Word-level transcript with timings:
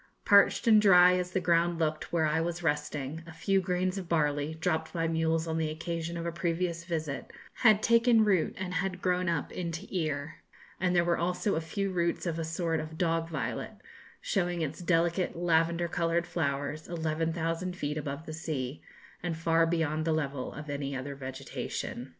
Parched 0.25 0.65
and 0.65 0.81
dry 0.81 1.15
as 1.15 1.29
the 1.29 1.39
ground 1.39 1.77
looked 1.77 2.11
where 2.11 2.25
I 2.25 2.41
was 2.41 2.63
resting, 2.63 3.21
a 3.27 3.31
few 3.31 3.61
grains 3.61 3.99
of 3.99 4.09
barley, 4.09 4.55
dropped 4.55 4.91
by 4.93 5.07
mules 5.07 5.45
on 5.45 5.59
the 5.59 5.69
occasion 5.69 6.17
of 6.17 6.25
a 6.25 6.31
previous 6.31 6.85
visit, 6.85 7.29
had 7.57 7.83
taken 7.83 8.25
root 8.25 8.55
and 8.57 8.73
had 8.73 8.99
grown 9.03 9.29
up 9.29 9.51
into 9.51 9.85
ear; 9.91 10.37
and 10.79 10.95
there 10.95 11.05
were 11.05 11.19
also 11.19 11.53
a 11.53 11.61
few 11.61 11.91
roots 11.91 12.25
of 12.25 12.39
a 12.39 12.43
sort 12.43 12.79
of 12.79 12.97
dog 12.97 13.29
violet, 13.29 13.75
showing 14.19 14.61
its 14.63 14.79
delicate 14.81 15.35
lavender 15.35 15.87
coloured 15.87 16.25
flowers 16.25 16.87
11,000 16.87 17.77
feet 17.77 17.95
above 17.95 18.25
the 18.25 18.33
sea, 18.33 18.81
and 19.21 19.37
far 19.37 19.67
beyond 19.67 20.03
the 20.03 20.11
level 20.13 20.51
of 20.53 20.67
any 20.67 20.95
other 20.95 21.13
vegetation. 21.13 22.09